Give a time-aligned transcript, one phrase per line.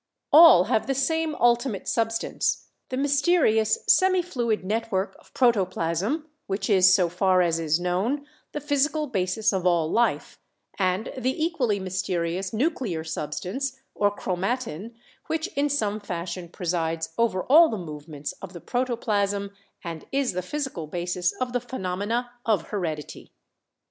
[0.33, 6.71] All have the same ultimate substance— the mys terious semi fluid network of protoplasm, which
[6.71, 10.39] is, so far as is known, the physical basis of all life;
[10.79, 14.95] and the equally mysterious nuclear substance or chromatin
[15.27, 19.51] which in some fashion presides over all the movements of the protoplasm
[19.83, 23.31] and is the physical basis of the phenomena of heredity.